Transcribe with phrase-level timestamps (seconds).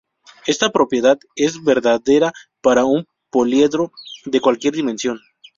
[0.47, 3.91] Esta propiedad es verdadera para un poliedro
[4.25, 5.19] de cualquier dimensión.